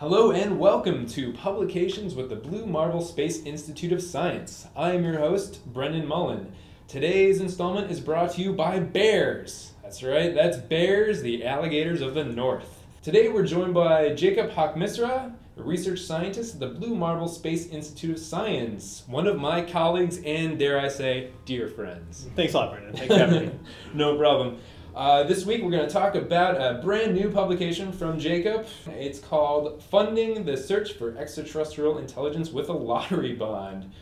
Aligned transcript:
Hello 0.00 0.30
and 0.30 0.58
welcome 0.58 1.04
to 1.08 1.30
Publications 1.34 2.14
with 2.14 2.30
the 2.30 2.34
Blue 2.34 2.64
Marble 2.64 3.02
Space 3.02 3.42
Institute 3.42 3.92
of 3.92 4.00
Science. 4.00 4.66
I 4.74 4.92
am 4.92 5.04
your 5.04 5.18
host, 5.18 5.60
Brendan 5.74 6.08
Mullan. 6.08 6.52
Today's 6.88 7.42
installment 7.42 7.90
is 7.90 8.00
brought 8.00 8.30
to 8.30 8.40
you 8.40 8.54
by 8.54 8.78
Bears. 8.78 9.74
That's 9.82 10.02
right, 10.02 10.34
that's 10.34 10.56
Bears, 10.56 11.20
the 11.20 11.44
alligators 11.44 12.00
of 12.00 12.14
the 12.14 12.24
North. 12.24 12.82
Today 13.02 13.28
we're 13.28 13.44
joined 13.44 13.74
by 13.74 14.14
Jacob 14.14 14.52
Haqq-Misra, 14.52 15.34
a 15.58 15.62
research 15.62 16.00
scientist 16.00 16.54
at 16.54 16.60
the 16.60 16.68
Blue 16.68 16.94
Marble 16.94 17.28
Space 17.28 17.66
Institute 17.66 18.12
of 18.12 18.18
Science, 18.18 19.02
one 19.06 19.26
of 19.26 19.38
my 19.38 19.60
colleagues 19.60 20.18
and, 20.24 20.58
dare 20.58 20.80
I 20.80 20.88
say, 20.88 21.28
dear 21.44 21.68
friends. 21.68 22.26
Thanks 22.36 22.54
a 22.54 22.56
lot, 22.56 22.72
Brendan. 22.72 22.94
Thanks 22.94 23.12
for 23.12 23.20
having 23.20 23.48
me. 23.48 23.54
no 23.92 24.16
problem. 24.16 24.60
Uh, 24.94 25.22
this 25.22 25.46
week 25.46 25.62
we're 25.62 25.70
going 25.70 25.86
to 25.86 25.92
talk 25.92 26.16
about 26.16 26.56
a 26.56 26.82
brand 26.82 27.14
new 27.14 27.30
publication 27.30 27.92
from 27.92 28.18
Jacob. 28.18 28.66
It's 28.88 29.20
called 29.20 29.80
Funding 29.84 30.44
the 30.44 30.56
Search 30.56 30.94
for 30.94 31.16
Extraterrestrial 31.16 31.98
Intelligence 31.98 32.50
with 32.50 32.68
a 32.70 32.72
Lottery 32.72 33.34
Bond. 33.34 33.92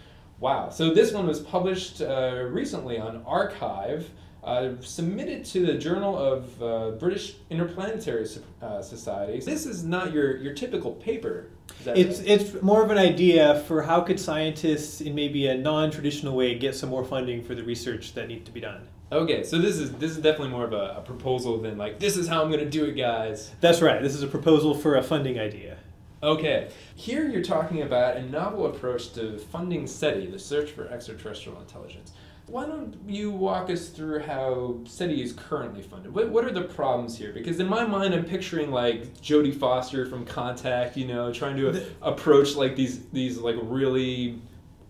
Wow. 0.40 0.70
So 0.70 0.94
this 0.94 1.12
one 1.12 1.26
was 1.26 1.40
published 1.40 2.00
uh, 2.00 2.46
recently 2.48 2.98
on 2.98 3.22
arXiv, 3.24 4.04
uh, 4.42 4.70
submitted 4.80 5.44
to 5.46 5.66
the 5.66 5.74
Journal 5.74 6.16
of 6.16 6.62
uh, 6.62 6.90
British 6.92 7.36
Interplanetary 7.50 8.26
uh, 8.62 8.80
Society. 8.80 9.40
This 9.40 9.66
is 9.66 9.84
not 9.84 10.14
your, 10.14 10.38
your 10.38 10.54
typical 10.54 10.92
paper. 10.92 11.50
It's, 11.84 12.20
right? 12.20 12.28
it's 12.28 12.62
more 12.62 12.82
of 12.82 12.90
an 12.90 12.98
idea 12.98 13.62
for 13.66 13.82
how 13.82 14.00
could 14.00 14.18
scientists, 14.18 15.02
in 15.02 15.14
maybe 15.14 15.48
a 15.48 15.56
non-traditional 15.56 16.34
way, 16.34 16.58
get 16.58 16.74
some 16.74 16.88
more 16.88 17.04
funding 17.04 17.42
for 17.42 17.54
the 17.54 17.62
research 17.62 18.14
that 18.14 18.28
needs 18.28 18.46
to 18.46 18.52
be 18.52 18.60
done. 18.60 18.88
Okay, 19.10 19.42
so 19.42 19.58
this 19.58 19.78
is 19.78 19.92
this 19.92 20.10
is 20.10 20.18
definitely 20.18 20.50
more 20.50 20.64
of 20.64 20.74
a, 20.74 20.96
a 20.98 21.00
proposal 21.00 21.58
than 21.58 21.78
like 21.78 21.98
this 21.98 22.16
is 22.16 22.28
how 22.28 22.42
I'm 22.42 22.50
going 22.50 22.64
to 22.64 22.68
do 22.68 22.84
it, 22.84 22.92
guys. 22.92 23.52
That's 23.60 23.80
right. 23.80 24.02
This 24.02 24.14
is 24.14 24.22
a 24.22 24.26
proposal 24.26 24.74
for 24.74 24.96
a 24.96 25.02
funding 25.02 25.38
idea. 25.38 25.78
Okay, 26.22 26.70
here 26.94 27.28
you're 27.28 27.44
talking 27.44 27.82
about 27.82 28.16
a 28.16 28.22
novel 28.28 28.66
approach 28.66 29.12
to 29.14 29.38
funding 29.38 29.86
SETI, 29.86 30.26
the 30.26 30.38
search 30.38 30.72
for 30.72 30.88
extraterrestrial 30.88 31.60
intelligence. 31.60 32.12
Why 32.48 32.66
don't 32.66 32.96
you 33.06 33.30
walk 33.30 33.70
us 33.70 33.88
through 33.88 34.20
how 34.20 34.80
SETI 34.84 35.22
is 35.22 35.32
currently 35.34 35.82
funded? 35.82 36.14
What, 36.14 36.30
what 36.30 36.44
are 36.44 36.50
the 36.50 36.62
problems 36.62 37.16
here? 37.16 37.30
Because 37.32 37.60
in 37.60 37.68
my 37.68 37.86
mind, 37.86 38.14
I'm 38.14 38.24
picturing 38.24 38.70
like 38.70 39.14
Jodie 39.18 39.54
Foster 39.54 40.06
from 40.06 40.24
Contact, 40.24 40.96
you 40.96 41.06
know, 41.06 41.32
trying 41.32 41.56
to 41.58 41.72
the, 41.72 41.86
approach 42.02 42.56
like 42.56 42.74
these 42.74 43.06
these 43.10 43.38
like 43.38 43.56
really 43.62 44.40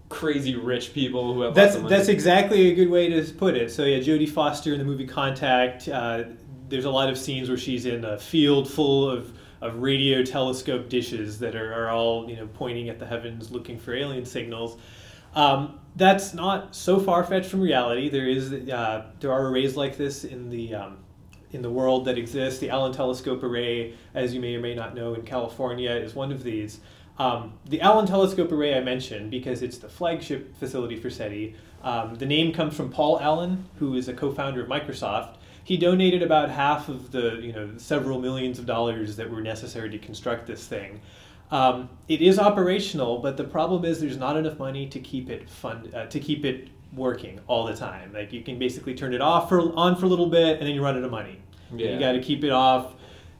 crazy 0.09 0.57
rich 0.57 0.95
people 0.95 1.35
who 1.35 1.43
have 1.43 1.55
that's 1.55 1.77
that's 1.77 2.09
exactly 2.09 2.71
a 2.71 2.75
good 2.75 2.89
way 2.89 3.09
to 3.09 3.33
put 3.35 3.57
it. 3.57 3.71
So 3.71 3.85
yeah, 3.85 3.99
Jodie 3.99 4.29
Foster 4.29 4.73
in 4.73 4.79
the 4.79 4.85
movie 4.85 5.07
Contact. 5.07 5.89
Uh, 5.89 6.25
there's 6.69 6.85
a 6.85 6.91
lot 6.91 7.09
of 7.09 7.19
scenes 7.19 7.49
where 7.49 7.59
she's 7.59 7.87
in 7.87 8.05
a 8.05 8.19
field 8.19 8.71
full 8.71 9.09
of 9.09 9.33
of 9.61 9.77
radio 9.77 10.23
telescope 10.23 10.89
dishes 10.89 11.39
that 11.41 11.57
are, 11.57 11.75
are 11.75 11.91
all 11.91 12.29
you 12.29 12.37
know 12.37 12.49
pointing 12.55 12.89
at 12.89 12.99
the 12.99 13.07
heavens 13.07 13.51
looking 13.51 13.79
for 13.79 13.95
alien 13.95 14.25
signals. 14.25 14.79
Um, 15.35 15.81
that's 15.97 16.33
not 16.33 16.75
so 16.75 16.99
far 16.99 17.25
fetched 17.25 17.51
from 17.51 17.61
reality. 17.61 18.09
There 18.09 18.29
is 18.29 18.53
uh, 18.53 19.11
there 19.21 19.33
are 19.33 19.49
arrays 19.49 19.77
like 19.77 19.97
this 19.97 20.25
in 20.25 20.49
the 20.49 20.75
um, 20.75 20.99
in 21.51 21.63
the 21.63 21.71
world 21.71 22.05
that 22.07 22.19
exists. 22.19 22.61
The 22.61 22.71
Allen 22.71 22.93
Telescope 22.93 23.43
Array, 23.43 23.95
as 24.15 24.35
you 24.35 24.41
may 24.41 24.55
or 24.55 24.61
may 24.61 24.75
not 24.75 24.95
know, 24.95 25.15
in 25.15 25.23
California, 25.23 25.91
is 25.91 26.15
one 26.15 26.33
of 26.33 26.43
these. 26.43 26.81
Um, 27.19 27.55
the 27.67 27.81
Allen 27.81 28.07
Telescope 28.07 28.53
Array 28.53 28.77
I 28.77 28.81
mentioned 28.81 29.31
because 29.31 29.63
it's 29.63 29.79
the 29.79 29.89
flagship 29.89 30.57
facility 30.57 30.97
for 30.97 31.11
SETI. 31.11 31.57
Um, 31.83 32.15
the 32.15 32.27
name 32.27 32.53
comes 32.53 32.77
from 32.77 32.91
Paul 32.91 33.21
Allen, 33.21 33.67
who 33.79 33.95
is 33.95 34.09
a 34.09 34.13
co-founder 34.13 34.63
of 34.63 34.69
Microsoft. 34.69 35.37
He 35.65 35.77
donated 35.77 36.23
about 36.23 36.51
half 36.51 36.89
of 36.89 37.11
the 37.11 37.41
you 37.43 37.53
know 37.53 37.73
several 37.77 38.21
millions 38.21 38.59
of 38.59 38.67
dollars 38.67 39.17
that 39.17 39.31
were 39.31 39.41
necessary 39.41 39.91
to 39.91 39.99
construct 39.99 40.47
this 40.47 40.67
thing. 40.67 41.01
Um, 41.51 41.89
it 42.09 42.21
is 42.21 42.39
operational, 42.39 43.19
but 43.19 43.37
the 43.37 43.45
problem 43.45 43.85
is 43.85 44.01
there's 44.01 44.17
not 44.17 44.37
enough 44.37 44.59
money 44.59 44.87
to 44.89 45.01
keep 45.01 45.29
it 45.31 45.49
fund 45.49 45.95
uh, 45.95 46.07
to 46.07 46.21
keep 46.21 46.45
it 46.45 46.69
working 46.93 47.41
all 47.47 47.67
the 47.67 47.75
time. 47.75 48.13
Like 48.13 48.33
you 48.33 48.43
can 48.43 48.59
basically 48.59 48.95
turn 48.95 49.13
it 49.13 49.21
off 49.21 49.49
for 49.49 49.75
on 49.77 49.97
for 49.97 50.07
a 50.07 50.09
little 50.09 50.29
bit, 50.29 50.59
and 50.59 50.67
then 50.67 50.75
you 50.75 50.83
run 50.83 50.97
out 50.97 51.03
of 51.03 51.11
money. 51.11 51.41
Yeah. 51.75 51.93
You 51.93 51.99
got 51.99 52.13
to 52.13 52.21
keep 52.21 52.45
it 52.45 52.51
off. 52.51 52.95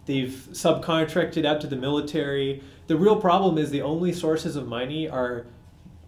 They've 0.09 0.49
subcontracted 0.53 1.45
out 1.45 1.61
to 1.61 1.69
the 1.69 1.77
military 1.77 2.63
the 2.89 2.97
real 2.97 3.17
problem 3.17 3.59
is 3.59 3.71
the 3.71 3.83
only 3.83 4.13
sources 4.13 4.57
of 4.57 4.67
money 4.67 5.09
are 5.09 5.47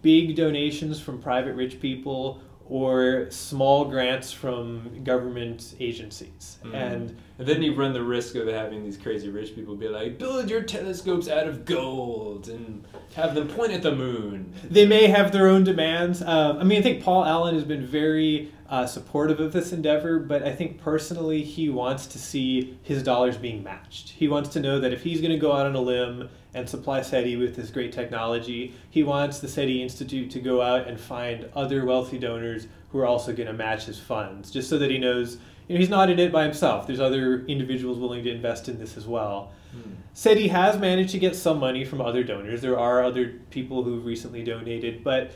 big 0.01 0.35
donations 0.35 0.99
from 0.99 1.21
private 1.21 1.53
rich 1.53 1.79
people 1.79 2.41
or 2.67 3.27
small 3.29 3.85
grants 3.85 4.31
from 4.31 5.03
government 5.03 5.75
agencies. 5.79 6.57
Mm. 6.63 6.73
And, 6.73 7.17
and 7.41 7.49
then 7.49 7.63
you 7.63 7.73
run 7.73 7.91
the 7.91 8.03
risk 8.03 8.35
of 8.35 8.47
having 8.47 8.83
these 8.83 8.97
crazy 8.97 9.27
rich 9.27 9.55
people 9.55 9.75
be 9.75 9.87
like, 9.87 10.19
build 10.19 10.47
your 10.47 10.61
telescopes 10.61 11.27
out 11.27 11.47
of 11.47 11.65
gold 11.65 12.49
and 12.49 12.85
have 13.15 13.33
them 13.33 13.47
point 13.47 13.71
at 13.71 13.81
the 13.81 13.95
moon. 13.95 14.53
They 14.63 14.85
may 14.85 15.07
have 15.07 15.31
their 15.31 15.47
own 15.47 15.63
demands. 15.63 16.21
Um, 16.21 16.59
I 16.59 16.63
mean, 16.63 16.77
I 16.77 16.83
think 16.83 17.03
Paul 17.03 17.25
Allen 17.25 17.55
has 17.55 17.63
been 17.63 17.83
very 17.83 18.51
uh, 18.69 18.85
supportive 18.85 19.39
of 19.39 19.53
this 19.53 19.73
endeavor, 19.73 20.19
but 20.19 20.43
I 20.43 20.53
think 20.53 20.79
personally 20.83 21.41
he 21.41 21.67
wants 21.67 22.05
to 22.05 22.19
see 22.19 22.77
his 22.83 23.01
dollars 23.01 23.37
being 23.37 23.63
matched. 23.63 24.09
He 24.09 24.27
wants 24.27 24.49
to 24.49 24.59
know 24.59 24.79
that 24.79 24.93
if 24.93 25.01
he's 25.01 25.19
going 25.19 25.33
to 25.33 25.39
go 25.39 25.51
out 25.51 25.65
on 25.65 25.73
a 25.73 25.81
limb 25.81 26.29
and 26.53 26.69
supply 26.69 27.01
SETI 27.01 27.37
with 27.37 27.55
this 27.55 27.71
great 27.71 27.91
technology, 27.91 28.75
he 28.91 29.01
wants 29.01 29.39
the 29.39 29.47
SETI 29.47 29.81
Institute 29.81 30.29
to 30.29 30.39
go 30.39 30.61
out 30.61 30.87
and 30.87 30.99
find 30.99 31.49
other 31.55 31.85
wealthy 31.85 32.19
donors 32.19 32.67
who 32.91 32.99
are 32.99 33.07
also 33.07 33.33
going 33.33 33.47
to 33.47 33.53
match 33.53 33.85
his 33.85 33.99
funds, 33.99 34.51
just 34.51 34.69
so 34.69 34.77
that 34.77 34.91
he 34.91 34.99
knows 34.99 35.37
you 35.71 35.77
know, 35.77 35.79
he's 35.79 35.89
not 35.89 36.09
in 36.09 36.19
it 36.19 36.33
by 36.33 36.43
himself. 36.43 36.85
There's 36.85 36.99
other 36.99 37.45
individuals 37.45 37.97
willing 37.97 38.25
to 38.25 38.29
invest 38.29 38.67
in 38.67 38.77
this 38.77 38.97
as 38.97 39.07
well. 39.07 39.53
Hmm. 39.71 39.93
SETI 40.13 40.49
has 40.49 40.77
managed 40.77 41.11
to 41.11 41.19
get 41.19 41.33
some 41.33 41.59
money 41.59 41.85
from 41.85 42.01
other 42.01 42.25
donors. 42.25 42.61
There 42.61 42.77
are 42.77 43.01
other 43.01 43.39
people 43.51 43.81
who've 43.81 44.05
recently 44.05 44.43
donated, 44.43 45.01
but 45.01 45.31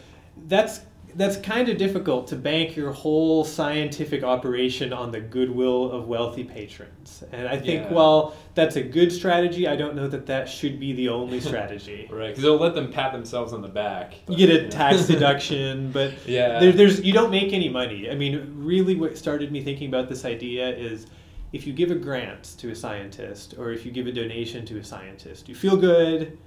that's 0.48 0.82
that's 1.16 1.38
kind 1.38 1.70
of 1.70 1.78
difficult 1.78 2.28
to 2.28 2.36
bank 2.36 2.76
your 2.76 2.92
whole 2.92 3.46
scientific 3.46 4.22
operation 4.22 4.92
on 4.92 5.12
the 5.12 5.22
goodwill 5.22 5.90
of 5.92 6.08
wealthy 6.08 6.44
patrons. 6.44 7.24
And 7.32 7.48
I 7.48 7.58
think, 7.58 7.84
yeah. 7.84 7.94
well, 7.94 8.36
that's 8.54 8.76
a 8.76 8.84
good 8.84 9.14
strategy. 9.14 9.66
I 9.66 9.78
don't 9.78 9.96
know 9.96 10.10
that 10.10 10.26
that 10.26 10.50
should 10.50 10.78
be 10.78 10.92
the 10.92 11.08
only 11.10 11.40
strategy. 11.42 12.10
right, 12.12 12.30
because 12.30 12.44
they'll 12.44 12.58
let 12.58 12.76
them 12.76 12.92
pat 12.92 13.14
themselves 13.14 13.54
on 13.54 13.62
the 13.62 13.70
back. 13.70 14.16
But, 14.26 14.38
you 14.38 14.46
get 14.46 14.64
a 14.64 14.68
tax 14.68 15.06
deduction, 15.08 15.92
but 15.92 16.14
yeah, 16.28 16.60
there, 16.60 16.74
there's 16.74 17.02
you 17.02 17.14
don't 17.14 17.32
make 17.32 17.54
any 17.54 17.70
money. 17.70 18.10
I 18.10 18.16
mean, 18.16 18.54
really, 18.58 18.96
what 18.96 19.18
started 19.18 19.52
me 19.54 19.64
thinking 19.64 19.88
about 19.88 20.10
this 20.10 20.26
idea 20.26 20.68
is 20.76 21.08
if 21.54 21.66
you 21.66 21.72
give 21.72 21.92
a 21.92 21.96
grant 21.96 22.56
to 22.58 22.72
a 22.72 22.76
scientist 22.76 23.56
or 23.58 23.72
if 23.72 23.86
you 23.86 23.92
give 23.92 24.08
a 24.08 24.12
donation 24.12 24.66
to 24.66 24.80
a 24.80 24.84
scientist, 24.84 25.48
you 25.48 25.56
feel 25.56 25.78
good 25.78 26.38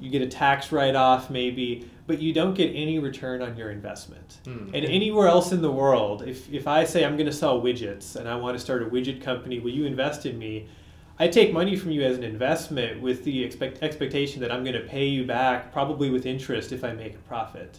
you 0.00 0.10
get 0.10 0.22
a 0.22 0.26
tax 0.26 0.72
write-off 0.72 1.30
maybe 1.30 1.88
but 2.06 2.20
you 2.20 2.32
don't 2.32 2.54
get 2.54 2.70
any 2.72 3.00
return 3.00 3.42
on 3.42 3.56
your 3.56 3.70
investment. 3.70 4.38
Mm. 4.44 4.66
and 4.74 4.84
anywhere 4.84 5.26
else 5.26 5.52
in 5.52 5.62
the 5.62 5.70
world 5.70 6.22
if, 6.22 6.52
if 6.52 6.66
i 6.66 6.84
say 6.84 7.04
i'm 7.04 7.16
going 7.16 7.26
to 7.26 7.32
sell 7.32 7.60
widgets 7.60 8.16
and 8.16 8.28
i 8.28 8.34
want 8.36 8.56
to 8.56 8.62
start 8.62 8.82
a 8.82 8.86
widget 8.86 9.22
company 9.22 9.58
will 9.58 9.70
you 9.70 9.84
invest 9.86 10.26
in 10.26 10.38
me? 10.38 10.68
I 11.18 11.28
take 11.28 11.50
money 11.50 11.76
from 11.76 11.92
you 11.92 12.02
as 12.02 12.18
an 12.18 12.24
investment 12.24 13.00
with 13.00 13.24
the 13.24 13.42
expect, 13.42 13.82
expectation 13.82 14.40
that 14.42 14.52
i'm 14.52 14.64
going 14.64 14.80
to 14.80 14.86
pay 14.86 15.06
you 15.06 15.24
back 15.24 15.72
probably 15.72 16.10
with 16.10 16.26
interest 16.26 16.72
if 16.72 16.84
i 16.84 16.92
make 16.92 17.14
a 17.14 17.18
profit. 17.18 17.78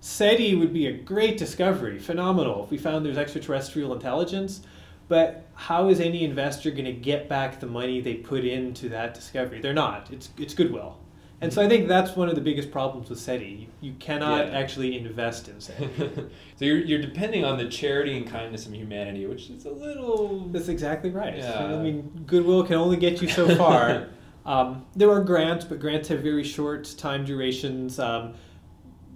Seti 0.00 0.54
would 0.54 0.72
be 0.72 0.86
a 0.86 0.92
great 0.92 1.36
discovery 1.38 1.98
phenomenal 1.98 2.64
if 2.64 2.70
we 2.70 2.78
found 2.78 3.04
there's 3.04 3.18
extraterrestrial 3.18 3.92
intelligence 3.92 4.62
but 5.08 5.46
how 5.54 5.88
is 5.88 6.00
any 6.00 6.22
investor 6.22 6.70
going 6.70 6.84
to 6.84 6.92
get 6.92 7.28
back 7.28 7.58
the 7.58 7.66
money 7.66 8.00
they 8.00 8.14
put 8.14 8.44
into 8.44 8.90
that 8.90 9.14
discovery? 9.14 9.60
They're 9.60 9.72
not. 9.72 10.10
It's, 10.12 10.28
it's 10.36 10.52
goodwill 10.52 10.98
and 11.40 11.52
so 11.52 11.62
I 11.62 11.68
think 11.68 11.86
that's 11.86 12.16
one 12.16 12.28
of 12.28 12.34
the 12.34 12.40
biggest 12.40 12.72
problems 12.72 13.08
with 13.08 13.20
SETI. 13.20 13.46
You, 13.46 13.66
you 13.80 13.94
cannot 14.00 14.48
yeah. 14.48 14.58
actually 14.58 14.98
invest 14.98 15.48
in 15.48 15.60
SETI. 15.60 15.88
so 16.56 16.64
you're, 16.64 16.78
you're 16.78 17.00
depending 17.00 17.44
on 17.44 17.58
the 17.58 17.68
charity 17.68 18.16
and 18.16 18.26
kindness 18.26 18.66
of 18.66 18.74
humanity, 18.74 19.26
which 19.26 19.48
is 19.48 19.64
a 19.64 19.70
little. 19.70 20.48
That's 20.48 20.68
exactly 20.68 21.10
right. 21.10 21.38
Yeah. 21.38 21.64
I 21.64 21.82
mean, 21.82 22.24
goodwill 22.26 22.64
can 22.64 22.74
only 22.74 22.96
get 22.96 23.22
you 23.22 23.28
so 23.28 23.54
far. 23.56 24.08
um, 24.46 24.84
there 24.96 25.10
are 25.10 25.22
grants, 25.22 25.64
but 25.64 25.78
grants 25.78 26.08
have 26.08 26.20
very 26.20 26.44
short 26.44 26.92
time 26.98 27.24
durations. 27.24 28.00
Um, 28.00 28.34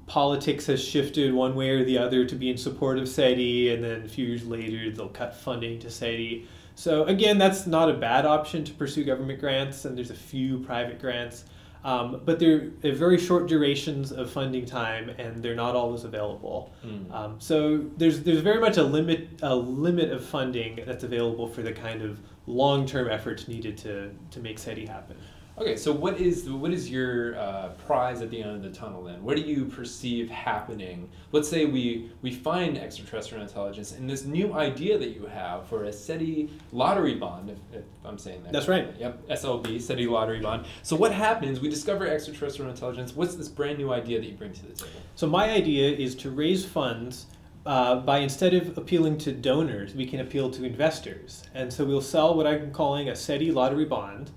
politics 0.06 0.66
has 0.66 0.82
shifted 0.82 1.32
one 1.32 1.54
way 1.54 1.70
or 1.70 1.84
the 1.84 1.98
other 1.98 2.24
to 2.24 2.34
be 2.36 2.50
in 2.50 2.56
support 2.56 2.98
of 2.98 3.08
SETI, 3.08 3.74
and 3.74 3.82
then 3.82 4.02
a 4.02 4.08
few 4.08 4.26
years 4.26 4.44
later 4.46 4.90
they'll 4.90 5.08
cut 5.08 5.34
funding 5.34 5.80
to 5.80 5.90
SETI. 5.90 6.46
So 6.74 7.04
again, 7.04 7.38
that's 7.38 7.66
not 7.66 7.90
a 7.90 7.94
bad 7.94 8.26
option 8.26 8.62
to 8.64 8.72
pursue 8.72 9.04
government 9.04 9.40
grants, 9.40 9.84
and 9.84 9.96
there's 9.96 10.10
a 10.10 10.14
few 10.14 10.60
private 10.60 11.00
grants. 11.00 11.46
Um, 11.84 12.20
but 12.24 12.38
they're, 12.38 12.70
they're, 12.80 12.94
very 12.94 13.18
short 13.18 13.48
durations 13.48 14.12
of 14.12 14.30
funding 14.30 14.64
time, 14.64 15.08
and 15.18 15.42
they're 15.42 15.56
not 15.56 15.74
always 15.74 16.04
available. 16.04 16.72
Mm. 16.86 17.12
Um, 17.12 17.40
so 17.40 17.84
there's 17.96 18.22
there's 18.22 18.40
very 18.40 18.60
much 18.60 18.76
a 18.76 18.84
limit 18.84 19.40
a 19.42 19.54
limit 19.54 20.12
of 20.12 20.24
funding 20.24 20.80
that's 20.86 21.02
available 21.02 21.48
for 21.48 21.62
the 21.62 21.72
kind 21.72 22.02
of 22.02 22.20
long 22.46 22.86
term 22.86 23.10
efforts 23.10 23.48
needed 23.48 23.76
to 23.78 24.14
to 24.30 24.40
make 24.40 24.60
SETI 24.60 24.86
happen. 24.86 25.16
Okay, 25.58 25.76
so 25.76 25.92
what 25.92 26.18
is 26.18 26.48
what 26.48 26.72
is 26.72 26.90
your 26.90 27.38
uh, 27.38 27.68
prize 27.86 28.22
at 28.22 28.30
the 28.30 28.42
end 28.42 28.56
of 28.56 28.62
the 28.62 28.70
tunnel 28.70 29.04
then? 29.04 29.22
What 29.22 29.36
do 29.36 29.42
you 29.42 29.66
perceive 29.66 30.30
happening? 30.30 31.10
Let's 31.30 31.48
say 31.48 31.66
we 31.66 32.10
we 32.22 32.32
find 32.32 32.78
extraterrestrial 32.78 33.42
intelligence, 33.42 33.92
and 33.92 34.08
this 34.08 34.24
new 34.24 34.54
idea 34.54 34.96
that 34.96 35.10
you 35.10 35.26
have 35.26 35.68
for 35.68 35.84
a 35.84 35.92
SETI 35.92 36.48
lottery 36.72 37.16
bond, 37.16 37.50
if, 37.50 37.58
if 37.72 37.84
I'm 38.02 38.16
saying 38.16 38.44
that. 38.44 38.52
That's 38.52 38.66
right. 38.66 38.94
Yep, 38.98 39.28
SLB, 39.28 39.80
SETI 39.80 40.06
lottery 40.06 40.40
bond. 40.40 40.64
So 40.82 40.96
what 40.96 41.12
happens? 41.12 41.60
We 41.60 41.68
discover 41.68 42.06
extraterrestrial 42.06 42.70
intelligence. 42.70 43.14
What's 43.14 43.34
this 43.34 43.48
brand 43.48 43.76
new 43.76 43.92
idea 43.92 44.20
that 44.20 44.26
you 44.26 44.34
bring 44.34 44.54
to 44.54 44.66
the 44.66 44.72
table? 44.72 45.00
So 45.16 45.26
my 45.26 45.50
idea 45.50 45.90
is 45.90 46.14
to 46.16 46.30
raise 46.30 46.64
funds 46.64 47.26
uh, 47.66 47.96
by 47.96 48.18
instead 48.18 48.54
of 48.54 48.78
appealing 48.78 49.18
to 49.18 49.32
donors, 49.32 49.94
we 49.94 50.06
can 50.06 50.20
appeal 50.20 50.50
to 50.50 50.64
investors, 50.64 51.44
and 51.54 51.70
so 51.70 51.84
we'll 51.84 52.00
sell 52.00 52.34
what 52.34 52.46
I'm 52.46 52.70
calling 52.70 53.10
a 53.10 53.14
SETI 53.14 53.52
lottery 53.52 53.84
bond 53.84 54.30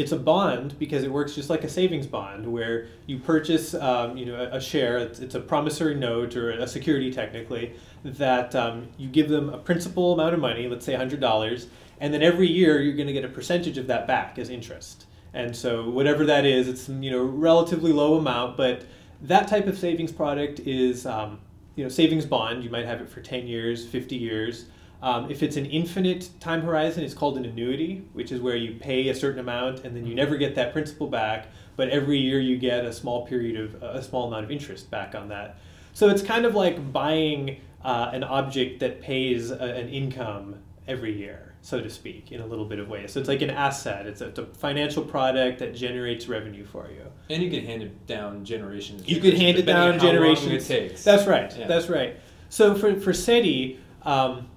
it's 0.00 0.12
a 0.12 0.16
bond 0.16 0.78
because 0.78 1.04
it 1.04 1.12
works 1.12 1.34
just 1.34 1.50
like 1.50 1.62
a 1.62 1.68
savings 1.68 2.06
bond 2.06 2.50
where 2.50 2.86
you 3.06 3.18
purchase 3.18 3.74
um, 3.74 4.16
you 4.16 4.24
know 4.24 4.34
a, 4.34 4.56
a 4.56 4.60
share 4.60 4.96
it's, 4.96 5.20
it's, 5.20 5.34
a 5.34 5.40
promissory 5.40 5.94
note 5.94 6.36
or 6.36 6.52
a 6.52 6.66
security 6.66 7.12
technically 7.12 7.74
that 8.02 8.54
um, 8.54 8.88
you 8.96 9.08
give 9.08 9.28
them 9.28 9.50
a 9.50 9.58
principal 9.58 10.14
amount 10.14 10.32
of 10.32 10.40
money 10.40 10.68
let's 10.68 10.86
say 10.86 10.94
$100 10.94 11.66
and 12.00 12.14
then 12.14 12.22
every 12.22 12.48
year 12.48 12.80
you're 12.80 12.96
going 12.96 13.08
to 13.08 13.12
get 13.12 13.26
a 13.26 13.28
percentage 13.28 13.76
of 13.76 13.86
that 13.88 14.06
back 14.06 14.38
as 14.38 14.48
interest. 14.48 15.04
And 15.34 15.54
so 15.54 15.90
whatever 15.90 16.24
that 16.24 16.46
is 16.46 16.66
it's 16.66 16.88
you 16.88 17.10
know 17.10 17.22
relatively 17.22 17.92
low 17.92 18.16
amount 18.16 18.56
but 18.56 18.86
that 19.20 19.48
type 19.48 19.66
of 19.66 19.78
savings 19.78 20.12
product 20.12 20.60
is 20.60 21.04
um, 21.04 21.38
you 21.76 21.84
know 21.84 21.90
savings 21.90 22.24
bond. 22.24 22.64
You 22.64 22.70
might 22.70 22.86
have 22.86 23.02
it 23.02 23.10
for 23.10 23.20
10 23.20 23.46
years 23.46 23.86
50 23.86 24.16
years 24.16 24.64
um, 25.02 25.30
if 25.30 25.42
it's 25.42 25.56
an 25.56 25.66
infinite 25.66 26.28
time 26.40 26.62
horizon, 26.62 27.02
it's 27.02 27.14
called 27.14 27.38
an 27.38 27.46
annuity, 27.46 28.04
which 28.12 28.32
is 28.32 28.40
where 28.40 28.56
you 28.56 28.74
pay 28.78 29.08
a 29.08 29.14
certain 29.14 29.40
amount 29.40 29.84
and 29.84 29.96
then 29.96 30.06
you 30.06 30.14
never 30.14 30.36
get 30.36 30.54
that 30.56 30.72
principal 30.72 31.06
back, 31.06 31.46
but 31.76 31.88
every 31.88 32.18
year 32.18 32.38
you 32.38 32.58
get 32.58 32.84
a 32.84 32.92
small 32.92 33.26
period 33.26 33.58
of 33.58 33.82
a 33.82 34.02
small 34.02 34.28
amount 34.28 34.44
of 34.44 34.50
interest 34.50 34.90
back 34.90 35.14
on 35.14 35.28
that. 35.28 35.58
So 35.94 36.08
it's 36.08 36.22
kind 36.22 36.44
of 36.44 36.54
like 36.54 36.92
buying 36.92 37.60
uh, 37.82 38.10
an 38.12 38.24
object 38.24 38.80
that 38.80 39.00
pays 39.00 39.50
a, 39.50 39.56
an 39.56 39.88
income 39.88 40.56
every 40.86 41.16
year, 41.16 41.54
so 41.62 41.80
to 41.80 41.88
speak, 41.88 42.30
in 42.30 42.42
a 42.42 42.46
little 42.46 42.66
bit 42.66 42.78
of 42.78 42.90
way. 42.90 43.06
So 43.06 43.20
it's 43.20 43.28
like 43.28 43.40
an 43.40 43.50
asset. 43.50 44.06
It's 44.06 44.20
a, 44.20 44.28
it's 44.28 44.38
a 44.38 44.46
financial 44.46 45.02
product 45.02 45.60
that 45.60 45.74
generates 45.74 46.28
revenue 46.28 46.66
for 46.66 46.90
you. 46.90 47.06
And 47.30 47.42
you 47.42 47.50
can 47.50 47.64
hand 47.64 47.82
it 47.82 48.06
down 48.06 48.44
generations. 48.44 49.08
You 49.08 49.18
could 49.18 49.34
hand 49.34 49.56
it 49.56 49.62
down 49.62 49.98
generations. 49.98 50.70
it 50.70 50.88
takes. 50.88 51.04
That's 51.04 51.26
right. 51.26 51.56
Yeah. 51.56 51.66
That's 51.66 51.88
right. 51.88 52.16
So 52.50 52.74
for 52.74 53.00
for 53.00 53.14
SETI. 53.14 53.78
Um, 54.02 54.49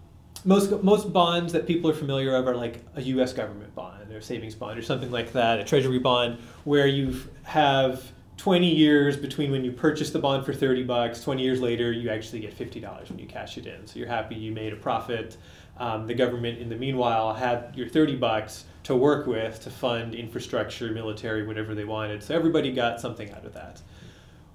most 0.46 0.84
most 0.84 1.14
bonds 1.14 1.54
that 1.54 1.66
people 1.68 1.90
are 1.90 1.94
familiar 1.94 2.36
of 2.36 2.48
are 2.48 2.56
like 2.56 2.82
a 2.96 3.02
U.S. 3.02 3.34
government 3.34 3.74
bond 3.76 4.12
or 4.12 4.22
savings 4.22 4.56
bond 4.56 4.78
or 4.78 4.82
something 4.82 5.12
like 5.12 5.34
that, 5.34 5.60
a 5.60 5.64
treasury 5.64 6.00
bond, 6.00 6.40
where 6.64 6.88
you 6.88 7.20
have 7.44 8.12
20 8.38 8.68
years 8.68 9.16
between 9.16 9.52
when 9.52 9.64
you 9.64 9.72
purchase 9.72 10.10
the 10.10 10.20
bond 10.20 10.46
for 10.46 10.54
30 10.54 10.84
bucks. 10.84 11.22
20 11.22 11.42
years 11.42 11.62
later, 11.62 11.92
you 11.92 12.10
actually 12.10 12.40
get 12.40 12.58
$50 12.58 13.10
when 13.10 13.20
you 13.20 13.28
cash 13.28 13.58
it 13.58 13.68
in. 13.68 13.86
So 13.88 14.00
you're 14.00 14.08
happy 14.08 14.36
you 14.36 14.52
made 14.52 14.74
a 14.74 14.76
profit. 14.76 15.38
Um, 15.78 16.06
the 16.08 16.14
government, 16.14 16.60
in 16.60 16.70
the 16.70 16.76
meanwhile, 16.76 17.34
had 17.34 17.72
your 17.76 17.88
30 17.88 18.18
bucks 18.18 18.66
to 18.84 18.96
work 18.96 19.28
with 19.28 19.62
to 19.62 19.70
fund 19.70 20.14
infrastructure, 20.14 20.92
military, 20.92 21.48
whatever 21.48 21.74
they 21.74 21.86
wanted. 21.86 22.22
So 22.22 22.36
everybody 22.36 22.72
got 22.72 23.00
something 23.00 23.32
out 23.32 23.46
of 23.46 23.54
that. 23.54 23.82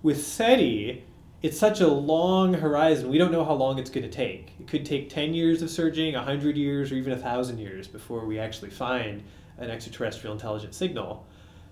With 0.03 0.25
SETI, 0.25 1.05
it's 1.43 1.59
such 1.59 1.81
a 1.81 1.87
long 1.87 2.55
horizon. 2.55 3.09
We 3.09 3.19
don't 3.19 3.31
know 3.31 3.45
how 3.45 3.55
long 3.55 3.79
it's 3.79 3.91
going 3.91 4.09
to 4.09 4.11
take. 4.11 4.53
It 4.59 4.67
could 4.67 4.85
take 4.85 5.09
10 5.09 5.35
years 5.35 5.63
of 5.63 5.71
searching, 5.71 6.15
100 6.15 6.57
years, 6.57 6.91
or 6.91 6.97
even 6.97 7.13
1,000 7.13 7.59
years 7.59 7.87
before 7.87 8.25
we 8.27 8.39
actually 8.39 8.71
find 8.71 9.23
an 9.59 9.71
extraterrestrial 9.71 10.35
intelligent 10.35 10.75
signal. 10.75 11.27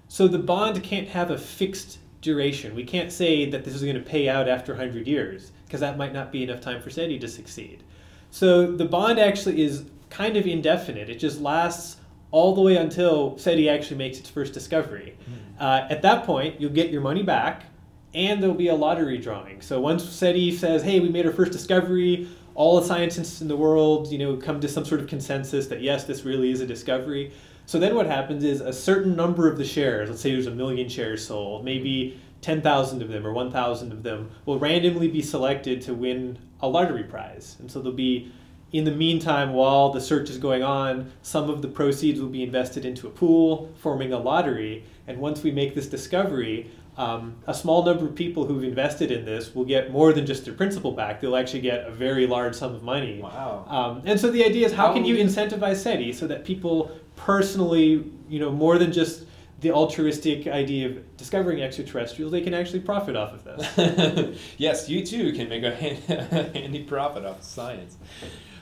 So 0.08 0.28
the 0.28 0.38
bond 0.38 0.82
can't 0.84 1.08
have 1.08 1.32
a 1.32 1.38
fixed 1.38 1.98
duration. 2.20 2.76
We 2.76 2.84
can't 2.84 3.10
say 3.10 3.50
that 3.50 3.64
this 3.64 3.74
is 3.74 3.82
going 3.82 3.96
to 3.96 4.00
pay 4.00 4.28
out 4.28 4.48
after 4.48 4.72
100 4.72 5.06
years, 5.06 5.50
because 5.64 5.80
that 5.80 5.98
might 5.98 6.12
not 6.12 6.30
be 6.30 6.44
enough 6.44 6.60
time 6.60 6.80
for 6.80 6.90
SETI 6.90 7.18
to 7.18 7.28
succeed. 7.28 7.82
So 8.30 8.70
the 8.70 8.84
bond 8.84 9.18
actually 9.18 9.62
is 9.62 9.84
kind 10.10 10.36
of 10.36 10.46
indefinite. 10.46 11.10
It 11.10 11.18
just 11.18 11.40
lasts 11.40 11.96
all 12.30 12.54
the 12.54 12.60
way 12.60 12.76
until 12.76 13.36
SETI 13.38 13.68
actually 13.68 13.96
makes 13.96 14.18
its 14.18 14.30
first 14.30 14.52
discovery. 14.52 15.16
Mm. 15.28 15.60
Uh, 15.60 15.86
at 15.90 16.02
that 16.02 16.24
point, 16.24 16.60
you'll 16.60 16.72
get 16.72 16.90
your 16.90 17.00
money 17.00 17.22
back 17.22 17.64
and 18.14 18.42
there'll 18.42 18.56
be 18.56 18.68
a 18.68 18.74
lottery 18.74 19.18
drawing. 19.18 19.60
So 19.60 19.80
once 19.80 20.04
SETI 20.04 20.52
says, 20.52 20.82
"Hey, 20.82 21.00
we 21.00 21.08
made 21.08 21.26
our 21.26 21.32
first 21.32 21.52
discovery," 21.52 22.28
all 22.54 22.80
the 22.80 22.86
scientists 22.86 23.40
in 23.42 23.48
the 23.48 23.56
world, 23.56 24.10
you 24.10 24.18
know, 24.18 24.36
come 24.36 24.60
to 24.60 24.68
some 24.68 24.84
sort 24.84 25.00
of 25.00 25.06
consensus 25.06 25.66
that 25.66 25.82
yes, 25.82 26.04
this 26.04 26.24
really 26.24 26.50
is 26.50 26.60
a 26.60 26.66
discovery. 26.66 27.32
So 27.66 27.78
then 27.78 27.94
what 27.94 28.06
happens 28.06 28.44
is 28.44 28.60
a 28.60 28.72
certain 28.72 29.16
number 29.16 29.50
of 29.50 29.58
the 29.58 29.64
shares, 29.64 30.08
let's 30.08 30.22
say 30.22 30.30
there's 30.30 30.46
a 30.46 30.52
million 30.52 30.88
shares 30.88 31.26
sold, 31.26 31.64
maybe 31.64 32.16
10,000 32.40 33.02
of 33.02 33.08
them 33.08 33.26
or 33.26 33.32
1,000 33.32 33.92
of 33.92 34.04
them 34.04 34.30
will 34.44 34.58
randomly 34.58 35.08
be 35.08 35.20
selected 35.20 35.82
to 35.82 35.92
win 35.92 36.38
a 36.60 36.68
lottery 36.68 37.02
prize. 37.02 37.56
And 37.58 37.70
so 37.70 37.80
there'll 37.80 37.96
be 37.96 38.30
in 38.72 38.84
the 38.84 38.90
meantime, 38.90 39.52
while 39.52 39.90
the 39.90 40.00
search 40.00 40.28
is 40.28 40.38
going 40.38 40.62
on, 40.62 41.10
some 41.22 41.48
of 41.48 41.62
the 41.62 41.68
proceeds 41.68 42.20
will 42.20 42.28
be 42.28 42.42
invested 42.42 42.84
into 42.84 43.06
a 43.06 43.10
pool, 43.10 43.70
forming 43.76 44.12
a 44.12 44.18
lottery. 44.18 44.84
And 45.06 45.18
once 45.18 45.42
we 45.42 45.50
make 45.50 45.74
this 45.74 45.86
discovery, 45.86 46.70
um, 46.96 47.36
a 47.46 47.52
small 47.52 47.84
number 47.84 48.06
of 48.06 48.14
people 48.14 48.46
who've 48.46 48.64
invested 48.64 49.10
in 49.10 49.24
this 49.24 49.54
will 49.54 49.66
get 49.66 49.92
more 49.92 50.12
than 50.12 50.24
just 50.24 50.44
their 50.44 50.54
principal 50.54 50.92
back. 50.92 51.20
They'll 51.20 51.36
actually 51.36 51.60
get 51.60 51.86
a 51.86 51.90
very 51.90 52.26
large 52.26 52.54
sum 52.54 52.74
of 52.74 52.82
money. 52.82 53.20
Wow. 53.20 53.66
Um, 53.68 54.02
and 54.06 54.18
so 54.18 54.30
the 54.30 54.44
idea 54.44 54.66
is 54.66 54.72
how, 54.72 54.88
how 54.88 54.92
can 54.94 55.04
you 55.04 55.16
incentivize 55.16 55.76
SETI 55.76 56.12
so 56.12 56.26
that 56.26 56.44
people 56.44 56.90
personally, 57.16 58.10
you 58.28 58.38
know, 58.38 58.50
more 58.50 58.78
than 58.78 58.92
just 58.92 59.24
the 59.60 59.70
altruistic 59.70 60.46
idea 60.46 60.86
of 60.86 61.16
discovering 61.16 61.62
extraterrestrials, 61.62 62.30
they 62.30 62.40
can 62.40 62.54
actually 62.54 62.80
profit 62.80 63.16
off 63.16 63.32
of 63.32 63.44
this. 63.44 64.38
yes, 64.58 64.88
you 64.88 65.04
too 65.04 65.32
can 65.32 65.48
make 65.48 65.62
a 65.62 65.74
handy 66.54 66.82
profit 66.82 67.24
off 67.24 67.38
of 67.38 67.44
science. 67.44 67.96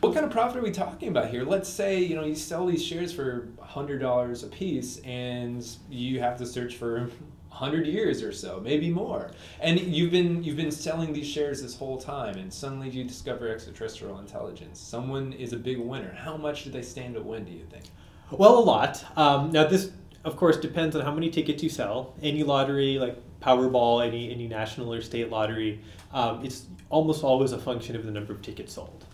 What 0.00 0.12
kind 0.12 0.24
of 0.26 0.30
profit 0.30 0.58
are 0.58 0.62
we 0.62 0.70
talking 0.70 1.08
about 1.08 1.30
here? 1.30 1.44
Let's 1.44 1.68
say 1.68 2.00
you 2.00 2.14
know 2.14 2.24
you 2.24 2.34
sell 2.34 2.66
these 2.66 2.84
shares 2.84 3.12
for 3.12 3.48
hundred 3.60 4.00
dollars 4.00 4.42
a 4.42 4.48
piece, 4.48 4.98
and 4.98 5.66
you 5.88 6.20
have 6.20 6.36
to 6.38 6.46
search 6.46 6.76
for 6.76 7.10
100 7.58 7.86
years 7.86 8.22
or 8.22 8.32
so 8.32 8.60
maybe 8.60 8.90
more. 8.90 9.30
And 9.60 9.78
you've 9.78 10.10
been 10.10 10.42
you've 10.42 10.56
been 10.56 10.72
selling 10.72 11.12
these 11.12 11.28
shares 11.28 11.62
this 11.62 11.76
whole 11.76 11.98
time 11.98 12.36
and 12.36 12.52
suddenly 12.52 12.88
you 12.88 13.04
discover 13.04 13.48
extraterrestrial 13.48 14.18
intelligence. 14.18 14.80
Someone 14.80 15.32
is 15.34 15.52
a 15.52 15.56
big 15.56 15.78
winner. 15.78 16.12
How 16.12 16.36
much 16.36 16.64
do 16.64 16.70
they 16.70 16.82
stand 16.82 17.14
to 17.14 17.22
win 17.22 17.44
do 17.44 17.52
you 17.52 17.64
think? 17.70 17.84
Well 18.30 18.58
a 18.58 18.64
lot. 18.64 19.04
Um, 19.16 19.52
now 19.52 19.66
this 19.66 19.92
of 20.24 20.36
course 20.36 20.56
depends 20.56 20.96
on 20.96 21.02
how 21.02 21.14
many 21.14 21.30
tickets 21.30 21.62
you 21.62 21.68
sell. 21.68 22.14
Any 22.22 22.42
lottery 22.42 22.98
like 22.98 23.16
powerball 23.40 24.04
any 24.04 24.32
any 24.32 24.48
national 24.48 24.92
or 24.92 25.00
state 25.00 25.30
lottery 25.30 25.80
um, 26.12 26.44
it's 26.44 26.66
almost 26.90 27.22
always 27.22 27.52
a 27.52 27.58
function 27.58 27.94
of 27.94 28.04
the 28.04 28.10
number 28.10 28.32
of 28.32 28.42
tickets 28.42 28.72
sold. 28.72 29.04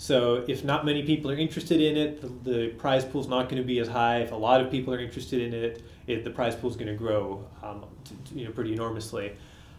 So 0.00 0.46
if 0.48 0.64
not 0.64 0.86
many 0.86 1.02
people 1.02 1.30
are 1.30 1.36
interested 1.36 1.78
in 1.78 1.94
it, 1.94 2.22
the, 2.22 2.50
the 2.50 2.68
prize 2.68 3.04
pool 3.04 3.20
is 3.20 3.28
not 3.28 3.50
going 3.50 3.60
to 3.60 3.66
be 3.66 3.80
as 3.80 3.88
high. 3.88 4.20
If 4.20 4.32
a 4.32 4.34
lot 4.36 4.62
of 4.62 4.70
people 4.70 4.94
are 4.94 4.98
interested 4.98 5.42
in 5.42 5.52
it, 5.52 5.82
it 6.12 6.24
the 6.24 6.30
prize 6.30 6.54
pool 6.54 6.70
is 6.70 6.76
going 6.76 6.88
to 6.88 6.94
grow, 6.94 7.44
um, 7.62 7.84
to, 8.04 8.14
you 8.34 8.44
know, 8.44 8.50
pretty 8.52 8.72
enormously. 8.72 9.32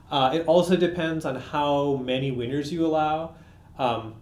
Uh, 0.09 0.31
it 0.33 0.45
also 0.45 0.75
depends 0.75 1.25
on 1.25 1.35
how 1.35 1.95
many 1.97 2.31
winners 2.31 2.71
you 2.71 2.85
allow. 2.85 3.35
Um, 3.79 4.15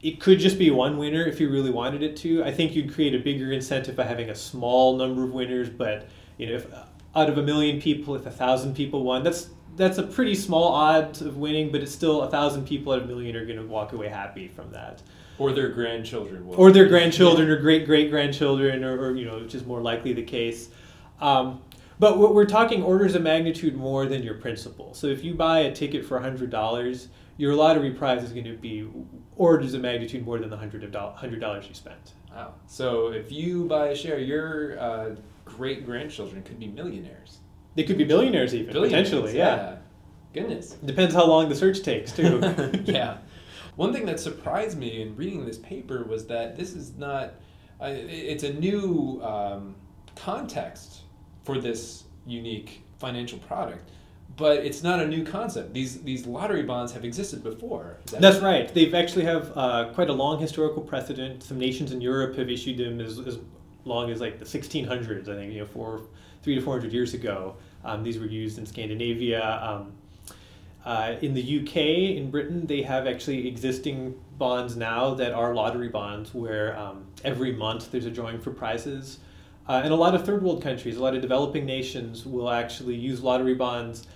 it 0.00 0.20
could 0.20 0.38
just 0.38 0.58
be 0.58 0.70
one 0.70 0.98
winner 0.98 1.24
if 1.24 1.40
you 1.40 1.50
really 1.50 1.70
wanted 1.70 2.02
it 2.02 2.16
to. 2.18 2.44
I 2.44 2.52
think 2.52 2.76
you'd 2.76 2.92
create 2.92 3.14
a 3.14 3.18
bigger 3.18 3.52
incentive 3.52 3.96
by 3.96 4.04
having 4.04 4.30
a 4.30 4.34
small 4.34 4.96
number 4.96 5.24
of 5.24 5.32
winners, 5.32 5.70
but 5.70 6.08
you 6.36 6.46
know, 6.46 6.54
if 6.56 6.66
out 7.16 7.28
of 7.28 7.38
a 7.38 7.42
million 7.42 7.80
people, 7.80 8.14
if 8.14 8.26
a 8.26 8.30
thousand 8.30 8.76
people 8.76 9.02
won, 9.02 9.22
that's 9.22 9.48
that's 9.76 9.98
a 9.98 10.02
pretty 10.02 10.34
small 10.34 10.68
odds 10.68 11.20
of 11.20 11.36
winning, 11.36 11.72
but 11.72 11.80
it's 11.80 11.92
still 11.92 12.22
a 12.22 12.30
thousand 12.30 12.66
people 12.66 12.92
out 12.92 12.98
of 12.98 13.04
a 13.04 13.06
million 13.08 13.34
are 13.34 13.44
going 13.44 13.58
to 13.58 13.66
walk 13.66 13.92
away 13.92 14.08
happy 14.08 14.46
from 14.46 14.70
that. 14.70 15.02
Or 15.38 15.52
their 15.52 15.68
grandchildren 15.70 16.46
will. 16.46 16.54
Or 16.54 16.70
their 16.70 16.86
grandchildren 16.86 17.48
or 17.50 17.56
great 17.56 17.86
great 17.86 18.10
grandchildren, 18.10 18.84
or, 18.84 19.00
or, 19.00 19.16
you 19.16 19.24
know, 19.24 19.38
which 19.40 19.54
is 19.54 19.64
more 19.64 19.80
likely 19.80 20.12
the 20.12 20.22
case. 20.22 20.68
Um, 21.20 21.62
but 21.98 22.18
we're 22.18 22.46
talking 22.46 22.82
orders 22.82 23.14
of 23.14 23.22
magnitude 23.22 23.76
more 23.76 24.06
than 24.06 24.22
your 24.22 24.34
principal. 24.34 24.94
So 24.94 25.06
if 25.06 25.22
you 25.22 25.34
buy 25.34 25.60
a 25.60 25.72
ticket 25.72 26.04
for 26.04 26.18
hundred 26.18 26.50
dollars, 26.50 27.08
your 27.36 27.54
lottery 27.54 27.92
prize 27.92 28.22
is 28.22 28.32
going 28.32 28.44
to 28.44 28.56
be 28.56 28.88
orders 29.36 29.74
of 29.74 29.80
magnitude 29.80 30.24
more 30.24 30.38
than 30.38 30.50
the 30.50 30.56
hundred 30.56 30.90
dollars 30.90 31.68
you 31.68 31.74
spent. 31.74 32.14
Wow! 32.30 32.54
So 32.66 33.08
if 33.12 33.30
you 33.30 33.66
buy 33.66 33.88
a 33.88 33.96
share, 33.96 34.18
your 34.18 34.78
uh, 34.78 35.16
great 35.44 35.86
grandchildren 35.86 36.42
could 36.42 36.58
be 36.58 36.66
millionaires. 36.66 37.38
They 37.76 37.84
could 37.84 37.98
be 37.98 38.04
billionaires 38.04 38.54
even 38.54 38.72
billionaires, 38.72 39.08
potentially. 39.08 39.38
Yeah. 39.38 39.56
yeah. 39.56 39.76
Goodness. 40.32 40.70
Depends 40.84 41.14
how 41.14 41.26
long 41.26 41.48
the 41.48 41.54
search 41.54 41.82
takes 41.82 42.12
too. 42.12 42.40
yeah. 42.84 43.18
One 43.76 43.92
thing 43.92 44.06
that 44.06 44.20
surprised 44.20 44.78
me 44.78 45.02
in 45.02 45.16
reading 45.16 45.44
this 45.44 45.58
paper 45.58 46.04
was 46.04 46.26
that 46.26 46.56
this 46.56 46.74
is 46.74 46.96
not. 46.96 47.34
Uh, 47.80 47.86
it's 47.90 48.44
a 48.44 48.52
new 48.52 49.20
um, 49.22 49.74
context 50.16 51.02
for 51.44 51.58
this 51.58 52.04
unique 52.26 52.82
financial 52.98 53.38
product 53.38 53.90
but 54.36 54.58
it's 54.58 54.82
not 54.82 55.00
a 55.00 55.06
new 55.06 55.24
concept. 55.24 55.72
These 55.72 56.02
these 56.02 56.26
lottery 56.26 56.62
bonds 56.62 56.92
have 56.92 57.04
existed 57.04 57.42
before. 57.42 57.98
That 58.06 58.20
That's 58.20 58.38
right. 58.40 58.72
They've 58.72 58.94
actually 58.94 59.24
have 59.24 59.52
uh, 59.56 59.90
quite 59.94 60.10
a 60.10 60.12
long 60.12 60.40
historical 60.40 60.82
precedent. 60.82 61.42
Some 61.42 61.58
nations 61.58 61.92
in 61.92 62.00
Europe 62.00 62.36
have 62.36 62.50
issued 62.50 62.78
them 62.78 63.00
as, 63.00 63.18
as 63.20 63.38
long 63.84 64.10
as 64.10 64.20
like 64.20 64.38
the 64.38 64.44
1600s. 64.44 65.28
I 65.28 65.34
think 65.34 65.52
you 65.52 65.60
know 65.60 65.66
four, 65.66 66.02
three 66.42 66.54
to 66.54 66.60
four 66.60 66.74
hundred 66.74 66.92
years 66.92 67.14
ago. 67.14 67.56
Um, 67.84 68.02
these 68.02 68.18
were 68.18 68.26
used 68.26 68.58
in 68.58 68.66
Scandinavia. 68.66 69.60
Um, 69.62 69.92
uh, 70.84 71.14
in 71.22 71.32
the 71.32 71.60
UK, 71.60 71.76
in 72.16 72.30
Britain, 72.30 72.66
they 72.66 72.82
have 72.82 73.06
actually 73.06 73.48
existing 73.48 74.20
bonds 74.36 74.76
now 74.76 75.14
that 75.14 75.32
are 75.32 75.54
lottery 75.54 75.88
bonds, 75.88 76.34
where 76.34 76.78
um, 76.78 77.06
every 77.24 77.52
month 77.52 77.90
there's 77.90 78.04
a 78.04 78.10
drawing 78.10 78.38
for 78.38 78.50
prizes. 78.50 79.18
Uh, 79.68 79.80
and 79.82 79.92
a 79.92 79.96
lot 79.96 80.14
of 80.14 80.24
third 80.24 80.42
world 80.42 80.62
countries, 80.62 80.96
a 80.96 81.02
lot 81.02 81.14
of 81.14 81.22
developing 81.22 81.64
nations 81.64 82.26
will 82.26 82.50
actually 82.50 82.94
use 82.94 83.22
lottery 83.22 83.54
bonds 83.54 84.06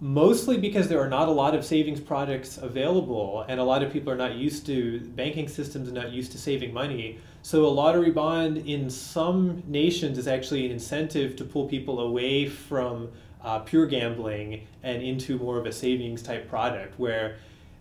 mostly 0.00 0.56
because 0.56 0.88
there 0.88 1.00
are 1.00 1.08
not 1.08 1.28
a 1.28 1.30
lot 1.30 1.54
of 1.54 1.64
savings 1.64 2.00
products 2.00 2.56
available 2.56 3.44
and 3.48 3.60
a 3.60 3.62
lot 3.62 3.82
of 3.82 3.92
people 3.92 4.10
are 4.10 4.16
not 4.16 4.34
used 4.34 4.64
to 4.64 5.00
banking 5.00 5.46
systems 5.46 5.92
not 5.92 6.10
used 6.10 6.32
to 6.32 6.38
saving 6.38 6.72
money. 6.72 7.18
So 7.42 7.66
a 7.66 7.68
lottery 7.68 8.10
bond 8.10 8.58
in 8.58 8.88
some 8.88 9.62
nations 9.66 10.16
is 10.16 10.26
actually 10.26 10.64
an 10.64 10.72
incentive 10.72 11.36
to 11.36 11.44
pull 11.44 11.68
people 11.68 12.00
away 12.00 12.46
from 12.46 13.10
uh, 13.42 13.58
pure 13.60 13.86
gambling 13.86 14.66
and 14.82 15.02
into 15.02 15.38
more 15.38 15.58
of 15.58 15.66
a 15.66 15.72
savings 15.72 16.22
type 16.22 16.48
product 16.48 16.98
where 16.98 17.36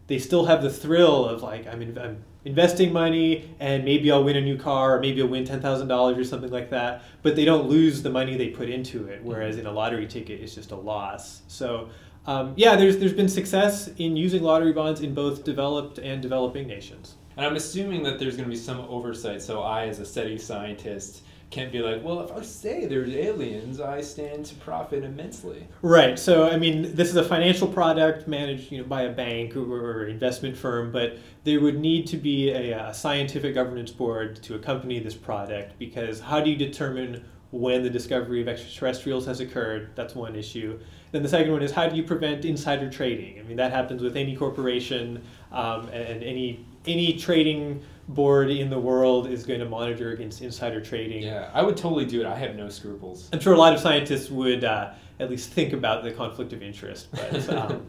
they 0.07 0.19
still 0.19 0.45
have 0.45 0.61
the 0.61 0.69
thrill 0.69 1.25
of 1.25 1.41
like 1.41 1.67
I'm, 1.67 1.81
in, 1.81 1.97
I'm 1.97 2.23
investing 2.45 2.93
money 2.93 3.49
and 3.59 3.83
maybe 3.83 4.11
I'll 4.11 4.23
win 4.23 4.37
a 4.37 4.41
new 4.41 4.57
car 4.57 4.95
or 4.97 4.99
maybe 4.99 5.21
I'll 5.21 5.27
win 5.27 5.45
ten 5.45 5.61
thousand 5.61 5.87
dollars 5.87 6.17
or 6.17 6.23
something 6.23 6.51
like 6.51 6.69
that. 6.69 7.03
But 7.21 7.35
they 7.35 7.45
don't 7.45 7.67
lose 7.67 8.01
the 8.01 8.09
money 8.09 8.37
they 8.37 8.49
put 8.49 8.69
into 8.69 9.07
it. 9.07 9.23
Whereas 9.23 9.57
in 9.57 9.65
a 9.65 9.71
lottery 9.71 10.07
ticket, 10.07 10.41
it's 10.41 10.55
just 10.55 10.71
a 10.71 10.75
loss. 10.75 11.41
So 11.47 11.89
um, 12.25 12.53
yeah, 12.55 12.75
there's 12.75 12.97
there's 12.97 13.13
been 13.13 13.29
success 13.29 13.89
in 13.97 14.15
using 14.15 14.43
lottery 14.43 14.73
bonds 14.73 15.01
in 15.01 15.13
both 15.13 15.43
developed 15.43 15.97
and 15.97 16.21
developing 16.21 16.67
nations. 16.67 17.15
And 17.37 17.45
I'm 17.45 17.55
assuming 17.55 18.03
that 18.03 18.19
there's 18.19 18.35
going 18.35 18.49
to 18.49 18.51
be 18.51 18.57
some 18.57 18.81
oversight. 18.81 19.41
So 19.41 19.61
I, 19.61 19.87
as 19.87 19.99
a 19.99 20.05
SETI 20.05 20.37
scientist, 20.37 21.23
can't 21.49 21.71
be 21.71 21.79
like, 21.79 22.03
well, 22.03 22.21
if 22.21 22.31
I 22.31 22.41
say 22.41 22.85
there's 22.85 23.13
aliens, 23.15 23.79
I 23.79 24.01
stand 24.01 24.45
to 24.45 24.55
profit 24.55 25.03
immensely. 25.03 25.67
Right. 25.81 26.17
So, 26.19 26.47
I 26.47 26.57
mean, 26.57 26.95
this 26.95 27.09
is 27.09 27.15
a 27.15 27.23
financial 27.23 27.67
product 27.67 28.27
managed, 28.27 28.71
you 28.71 28.79
know, 28.79 28.83
by 28.83 29.03
a 29.03 29.11
bank 29.11 29.55
or, 29.55 29.61
or 29.61 30.05
investment 30.05 30.55
firm, 30.55 30.91
but 30.91 31.17
there 31.45 31.59
would 31.59 31.79
need 31.79 32.05
to 32.07 32.17
be 32.17 32.51
a, 32.51 32.89
a, 32.89 32.93
scientific 32.93 33.55
governance 33.55 33.89
board 33.89 34.41
to 34.43 34.55
accompany 34.55 34.99
this 34.99 35.15
product 35.15 35.79
because 35.79 36.19
how 36.19 36.39
do 36.39 36.51
you 36.51 36.55
determine 36.55 37.25
when 37.51 37.81
the 37.81 37.89
discovery 37.89 38.41
of 38.41 38.47
extraterrestrials 38.47 39.25
has 39.25 39.39
occurred? 39.39 39.89
That's 39.95 40.13
one 40.13 40.35
issue. 40.35 40.79
Then 41.11 41.23
the 41.23 41.29
second 41.29 41.51
one 41.51 41.63
is 41.63 41.71
how 41.71 41.89
do 41.89 41.95
you 41.95 42.03
prevent 42.03 42.45
insider 42.45 42.91
trading? 42.91 43.39
I 43.39 43.43
mean, 43.43 43.57
that 43.57 43.71
happens 43.71 44.03
with 44.03 44.15
any 44.15 44.35
corporation 44.35 45.23
um, 45.51 45.87
and 45.89 46.23
any 46.23 46.65
any 46.85 47.17
trading 47.17 47.83
board 48.09 48.49
in 48.49 48.69
the 48.69 48.79
world 48.79 49.27
is 49.27 49.45
going 49.45 49.59
to 49.59 49.67
monitor 49.67 50.11
against 50.11 50.41
insider 50.41 50.81
trading. 50.81 51.23
Yeah, 51.23 51.49
I 51.53 51.61
would 51.61 51.77
totally 51.77 52.05
do 52.05 52.21
it. 52.21 52.25
I 52.25 52.35
have 52.35 52.55
no 52.55 52.67
scruples. 52.67 53.29
I'm 53.31 53.39
sure 53.39 53.53
a 53.53 53.57
lot 53.57 53.73
of 53.73 53.79
scientists 53.79 54.29
would 54.29 54.63
uh, 54.63 54.93
at 55.19 55.29
least 55.29 55.51
think 55.51 55.73
about 55.73 56.03
the 56.03 56.11
conflict 56.11 56.51
of 56.51 56.63
interest. 56.63 57.07
But, 57.11 57.49
um, 57.53 57.87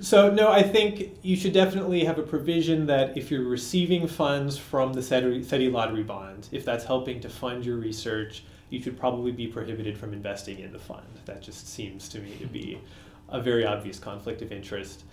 so, 0.00 0.30
no, 0.32 0.50
I 0.50 0.62
think 0.62 1.18
you 1.22 1.36
should 1.36 1.52
definitely 1.52 2.04
have 2.04 2.18
a 2.18 2.22
provision 2.22 2.86
that 2.86 3.16
if 3.16 3.30
you're 3.30 3.44
receiving 3.44 4.06
funds 4.06 4.56
from 4.56 4.94
the 4.94 5.02
SETI 5.02 5.70
lottery 5.70 6.04
bond, 6.04 6.48
if 6.50 6.64
that's 6.64 6.84
helping 6.84 7.20
to 7.20 7.28
fund 7.28 7.66
your 7.66 7.76
research, 7.76 8.44
you 8.70 8.80
should 8.80 8.98
probably 8.98 9.32
be 9.32 9.46
prohibited 9.46 9.98
from 9.98 10.12
investing 10.12 10.60
in 10.60 10.72
the 10.72 10.78
fund. 10.78 11.06
That 11.26 11.42
just 11.42 11.68
seems 11.68 12.08
to 12.10 12.20
me 12.20 12.36
to 12.40 12.46
be 12.46 12.80
a 13.28 13.40
very 13.40 13.66
obvious 13.66 13.98
conflict 13.98 14.40
of 14.40 14.50
interest. 14.52 15.04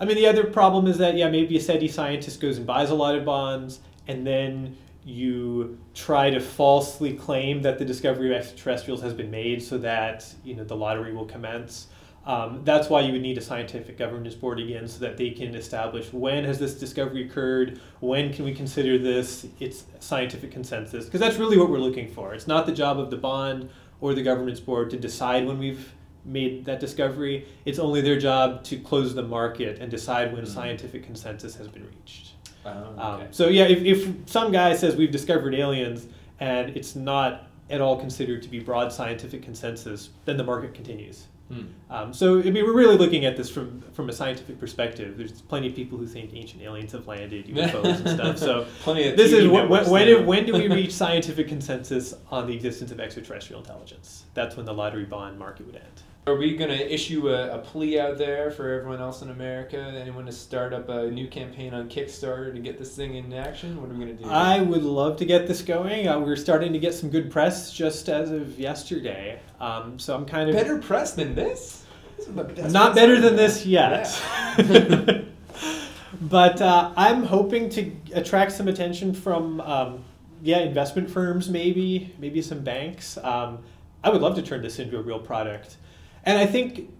I 0.00 0.04
mean, 0.04 0.16
the 0.16 0.26
other 0.26 0.44
problem 0.44 0.86
is 0.86 0.98
that, 0.98 1.16
yeah, 1.16 1.28
maybe 1.28 1.56
a 1.56 1.60
SETI 1.60 1.88
scientist 1.88 2.40
goes 2.40 2.56
and 2.56 2.66
buys 2.66 2.90
a 2.90 2.94
lot 2.94 3.16
of 3.16 3.24
bonds, 3.24 3.80
and 4.06 4.26
then 4.26 4.76
you 5.04 5.78
try 5.94 6.30
to 6.30 6.40
falsely 6.40 7.14
claim 7.14 7.62
that 7.62 7.78
the 7.78 7.84
discovery 7.84 8.32
of 8.32 8.40
extraterrestrials 8.40 9.00
has 9.02 9.14
been 9.14 9.30
made 9.30 9.62
so 9.62 9.78
that, 9.78 10.32
you 10.44 10.54
know, 10.54 10.64
the 10.64 10.76
lottery 10.76 11.12
will 11.12 11.24
commence. 11.24 11.88
Um, 12.26 12.60
that's 12.62 12.90
why 12.90 13.00
you 13.00 13.12
would 13.12 13.22
need 13.22 13.38
a 13.38 13.40
scientific 13.40 13.96
governance 13.96 14.34
board 14.34 14.60
again 14.60 14.86
so 14.86 15.00
that 15.00 15.16
they 15.16 15.30
can 15.30 15.54
establish 15.54 16.12
when 16.12 16.44
has 16.44 16.58
this 16.58 16.74
discovery 16.74 17.24
occurred, 17.26 17.80
when 18.00 18.34
can 18.34 18.44
we 18.44 18.52
consider 18.52 18.98
this, 18.98 19.46
it's 19.60 19.84
scientific 19.98 20.50
consensus, 20.50 21.06
because 21.06 21.20
that's 21.20 21.36
really 21.36 21.56
what 21.56 21.70
we're 21.70 21.78
looking 21.78 22.06
for. 22.06 22.34
It's 22.34 22.46
not 22.46 22.66
the 22.66 22.72
job 22.72 23.00
of 23.00 23.10
the 23.10 23.16
bond 23.16 23.70
or 24.00 24.12
the 24.14 24.22
governance 24.22 24.60
board 24.60 24.90
to 24.90 24.98
decide 24.98 25.46
when 25.46 25.58
we've 25.58 25.92
made 26.28 26.64
that 26.66 26.80
discovery. 26.80 27.46
It's 27.64 27.78
only 27.78 28.00
their 28.00 28.18
job 28.18 28.62
to 28.64 28.78
close 28.78 29.14
the 29.14 29.22
market 29.22 29.78
and 29.80 29.90
decide 29.90 30.32
when 30.32 30.44
mm-hmm. 30.44 30.54
scientific 30.54 31.04
consensus 31.04 31.56
has 31.56 31.68
been 31.68 31.86
reached. 31.86 32.32
Oh, 32.64 32.70
okay. 32.70 33.00
um, 33.00 33.32
so 33.32 33.48
yeah, 33.48 33.64
if, 33.64 33.82
if 33.82 34.28
some 34.28 34.52
guy 34.52 34.74
says 34.76 34.96
we've 34.96 35.10
discovered 35.10 35.54
aliens 35.54 36.06
and 36.40 36.76
it's 36.76 36.94
not 36.94 37.48
at 37.70 37.80
all 37.80 37.98
considered 37.98 38.42
to 38.42 38.48
be 38.48 38.60
broad 38.60 38.92
scientific 38.92 39.42
consensus, 39.42 40.10
then 40.24 40.36
the 40.36 40.44
market 40.44 40.74
continues. 40.74 41.26
Hmm. 41.48 41.62
Um, 41.88 42.12
so 42.12 42.40
I 42.40 42.50
mean, 42.50 42.64
we're 42.64 42.76
really 42.76 42.98
looking 42.98 43.24
at 43.24 43.36
this 43.36 43.48
from 43.48 43.80
from 43.92 44.10
a 44.10 44.12
scientific 44.12 44.60
perspective. 44.60 45.16
There's 45.16 45.40
plenty 45.40 45.68
of 45.68 45.74
people 45.74 45.96
who 45.96 46.06
think 46.06 46.34
ancient 46.34 46.62
aliens 46.62 46.92
have 46.92 47.06
landed, 47.06 47.46
UFOs 47.54 48.00
and 48.00 48.08
stuff. 48.08 48.38
So 48.38 48.66
plenty 48.82 49.08
of 49.08 49.16
this 49.16 49.32
is 49.32 49.48
when, 49.48 49.68
when, 49.68 50.26
when 50.26 50.44
do 50.44 50.52
we 50.52 50.68
reach 50.68 50.92
scientific 50.92 51.48
consensus 51.48 52.14
on 52.30 52.46
the 52.46 52.54
existence 52.54 52.90
of 52.90 53.00
extraterrestrial 53.00 53.62
intelligence? 53.62 54.24
That's 54.34 54.56
when 54.56 54.66
the 54.66 54.74
lottery 54.74 55.06
bond 55.06 55.38
market 55.38 55.64
would 55.64 55.76
end. 55.76 56.02
Are 56.26 56.36
we 56.36 56.56
going 56.56 56.70
to 56.70 56.92
issue 56.92 57.30
a, 57.30 57.54
a, 57.54 57.58
plea 57.58 57.98
out 57.98 58.18
there 58.18 58.50
for 58.50 58.70
everyone 58.70 59.00
else 59.00 59.22
in 59.22 59.30
America? 59.30 59.78
Anyone 59.78 60.26
to 60.26 60.32
start 60.32 60.74
up 60.74 60.90
a 60.90 61.10
new 61.10 61.26
campaign 61.26 61.72
on 61.72 61.88
Kickstarter 61.88 62.52
to 62.52 62.60
get 62.60 62.78
this 62.78 62.94
thing 62.94 63.14
in 63.14 63.32
action? 63.32 63.80
What 63.80 63.90
are 63.90 63.94
we 63.94 64.04
going 64.04 64.18
to 64.18 64.24
do? 64.24 64.28
I 64.28 64.60
would 64.60 64.82
love 64.82 65.16
to 65.18 65.24
get 65.24 65.48
this 65.48 65.62
going. 65.62 66.06
Uh, 66.06 66.20
we're 66.20 66.36
starting 66.36 66.74
to 66.74 66.78
get 66.78 66.92
some 66.92 67.08
good 67.08 67.30
press 67.30 67.72
just 67.72 68.10
as 68.10 68.30
of 68.30 68.58
yesterday. 68.58 69.40
Um, 69.58 69.98
so 69.98 70.14
I'm 70.14 70.26
kind 70.26 70.50
of 70.50 70.54
better 70.54 70.76
press 70.78 71.14
than 71.14 71.34
this. 71.34 71.86
this 72.18 72.72
Not 72.72 72.94
better 72.94 73.18
than 73.20 73.34
this 73.34 73.64
yet. 73.64 74.20
Yeah. 74.58 75.22
but 76.20 76.60
uh, 76.60 76.92
I'm 76.96 77.22
hoping 77.22 77.70
to 77.70 77.92
attract 78.12 78.52
some 78.52 78.68
attention 78.68 79.14
from 79.14 79.60
um, 79.62 80.04
yeah 80.42 80.58
investment 80.58 81.10
firms, 81.10 81.48
maybe 81.48 82.14
maybe 82.18 82.42
some 82.42 82.60
banks. 82.60 83.16
Um, 83.18 83.60
I 84.02 84.10
would 84.10 84.20
love 84.20 84.34
to 84.36 84.42
turn 84.42 84.62
this 84.62 84.78
into 84.78 84.98
a 84.98 85.02
real 85.02 85.18
product. 85.18 85.76
And 86.24 86.38
I 86.38 86.46
think 86.46 86.90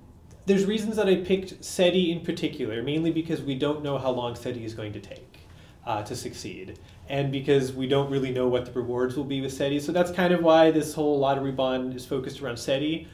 there's 0.46 0.64
reasons 0.64 0.96
that 0.96 1.08
I 1.08 1.16
picked 1.16 1.62
SETI 1.62 2.10
in 2.10 2.20
particular, 2.20 2.82
mainly 2.82 3.10
because 3.10 3.42
we 3.42 3.54
don't 3.54 3.82
know 3.82 3.98
how 3.98 4.10
long 4.10 4.34
SETI 4.34 4.64
is 4.64 4.74
going 4.74 4.92
to 4.94 5.00
take 5.00 5.40
uh, 5.86 6.02
to 6.02 6.16
succeed, 6.16 6.78
and 7.08 7.30
because 7.30 7.72
we 7.72 7.86
don't 7.86 8.10
really 8.10 8.30
know 8.30 8.48
what 8.48 8.66
the 8.66 8.72
rewards 8.72 9.16
will 9.16 9.24
be 9.24 9.40
with 9.40 9.52
SETI. 9.52 9.80
So 9.80 9.92
that's 9.92 10.10
kind 10.10 10.32
of 10.32 10.42
why 10.42 10.70
this 10.70 10.94
whole 10.94 11.18
lottery 11.18 11.52
bond 11.52 11.94
is 11.94 12.06
focused 12.06 12.40
around 12.40 12.58
SETI. 12.58 13.08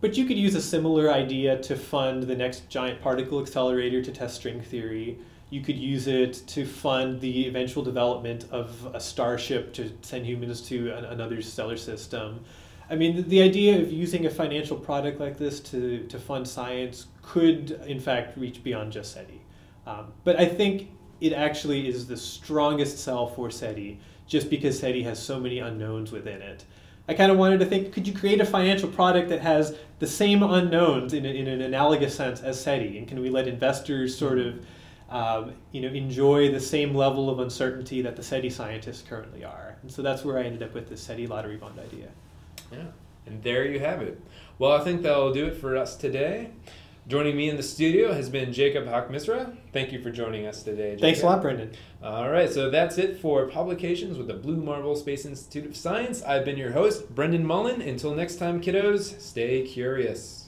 But 0.00 0.16
you 0.16 0.24
could 0.24 0.38
use 0.38 0.54
a 0.54 0.62
similar 0.62 1.12
idea 1.12 1.60
to 1.62 1.76
fund 1.76 2.22
the 2.22 2.34
next 2.34 2.68
giant 2.70 3.02
particle 3.02 3.40
accelerator 3.40 4.00
to 4.00 4.10
test 4.10 4.36
string 4.36 4.62
theory. 4.62 5.18
You 5.50 5.60
could 5.60 5.76
use 5.76 6.06
it 6.06 6.42
to 6.48 6.64
fund 6.64 7.20
the 7.20 7.46
eventual 7.46 7.82
development 7.82 8.46
of 8.50 8.94
a 8.94 9.00
starship 9.00 9.74
to 9.74 9.92
send 10.00 10.24
humans 10.24 10.62
to 10.68 10.90
an, 10.92 11.04
another 11.04 11.42
stellar 11.42 11.76
system. 11.76 12.44
I 12.90 12.96
mean, 12.96 13.16
the, 13.16 13.22
the 13.22 13.42
idea 13.42 13.80
of 13.80 13.92
using 13.92 14.26
a 14.26 14.30
financial 14.30 14.76
product 14.76 15.20
like 15.20 15.38
this 15.38 15.60
to, 15.60 16.04
to 16.08 16.18
fund 16.18 16.46
science 16.46 17.06
could, 17.22 17.80
in 17.86 18.00
fact, 18.00 18.36
reach 18.36 18.64
beyond 18.64 18.92
just 18.92 19.12
SETI. 19.12 19.40
Um, 19.86 20.12
but 20.24 20.38
I 20.38 20.46
think 20.46 20.90
it 21.20 21.32
actually 21.32 21.88
is 21.88 22.08
the 22.08 22.16
strongest 22.16 22.98
sell 22.98 23.28
for 23.28 23.50
SETI 23.50 24.00
just 24.26 24.50
because 24.50 24.78
SETI 24.78 25.04
has 25.04 25.22
so 25.22 25.38
many 25.38 25.60
unknowns 25.60 26.10
within 26.10 26.42
it. 26.42 26.64
I 27.08 27.14
kind 27.14 27.30
of 27.30 27.38
wanted 27.38 27.60
to 27.60 27.66
think 27.66 27.92
could 27.92 28.06
you 28.06 28.14
create 28.14 28.40
a 28.40 28.44
financial 28.44 28.88
product 28.88 29.28
that 29.30 29.40
has 29.40 29.76
the 29.98 30.06
same 30.06 30.42
unknowns 30.42 31.12
in, 31.12 31.24
a, 31.24 31.28
in 31.28 31.46
an 31.46 31.60
analogous 31.60 32.14
sense 32.14 32.40
as 32.40 32.60
SETI? 32.60 32.98
And 32.98 33.06
can 33.06 33.20
we 33.20 33.30
let 33.30 33.46
investors 33.46 34.16
sort 34.16 34.38
of 34.38 34.66
um, 35.10 35.54
you 35.72 35.80
know, 35.80 35.88
enjoy 35.88 36.52
the 36.52 36.60
same 36.60 36.94
level 36.94 37.30
of 37.30 37.40
uncertainty 37.40 38.02
that 38.02 38.16
the 38.16 38.22
SETI 38.22 38.50
scientists 38.50 39.02
currently 39.02 39.44
are? 39.44 39.76
And 39.82 39.90
so 39.90 40.02
that's 40.02 40.24
where 40.24 40.38
I 40.38 40.42
ended 40.42 40.62
up 40.62 40.74
with 40.74 40.88
the 40.88 40.96
SETI 40.96 41.28
lottery 41.28 41.56
bond 41.56 41.78
idea. 41.78 42.08
Yeah. 42.72 42.86
And 43.26 43.42
there 43.42 43.64
you 43.64 43.80
have 43.80 44.02
it. 44.02 44.20
Well, 44.58 44.72
I 44.72 44.84
think 44.84 45.02
that'll 45.02 45.32
do 45.32 45.46
it 45.46 45.56
for 45.56 45.76
us 45.76 45.96
today. 45.96 46.50
Joining 47.08 47.36
me 47.36 47.48
in 47.48 47.56
the 47.56 47.62
studio 47.62 48.12
has 48.12 48.28
been 48.28 48.52
Jacob 48.52 48.84
Haqq-Misra. 48.84 49.56
Thank 49.72 49.90
you 49.90 50.00
for 50.00 50.10
joining 50.10 50.46
us 50.46 50.62
today. 50.62 50.90
Jacob. 50.90 51.00
Thanks 51.00 51.22
a 51.22 51.26
lot, 51.26 51.42
Brendan. 51.42 51.72
All 52.02 52.30
right, 52.30 52.50
so 52.50 52.70
that's 52.70 52.98
it 52.98 53.18
for 53.18 53.46
publications 53.48 54.16
with 54.16 54.28
the 54.28 54.34
Blue 54.34 54.62
Marble 54.62 54.94
Space 54.94 55.24
Institute 55.24 55.66
of 55.66 55.76
Science. 55.76 56.22
I've 56.22 56.44
been 56.44 56.56
your 56.56 56.72
host, 56.72 57.12
Brendan 57.14 57.44
Mullan. 57.44 57.86
Until 57.86 58.14
next 58.14 58.36
time, 58.36 58.60
kiddos, 58.60 59.20
stay 59.20 59.62
curious. 59.62 60.39